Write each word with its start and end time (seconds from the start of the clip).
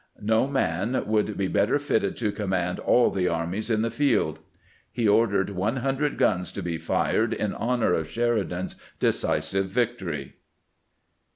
No 0.19 0.47
man 0.47 1.03
would 1.05 1.37
be 1.37 1.47
better 1.47 1.77
fitted 1.77 2.17
to 2.17 2.31
command 2.31 2.79
all 2.79 3.11
the 3.11 3.27
armies 3.27 3.69
in 3.69 3.83
the 3.83 3.91
field." 3.91 4.39
He 4.91 5.07
ordered 5.07 5.51
one 5.51 5.75
hundred 5.75 6.17
guns 6.17 6.51
to 6.53 6.63
be 6.63 6.79
fired 6.79 7.35
in 7.35 7.53
honor 7.53 7.93
of 7.93 8.09
Sheridan's 8.09 8.77
decisive 8.99 9.67
victory. 9.67 10.37